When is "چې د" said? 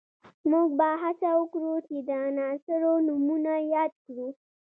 1.87-2.09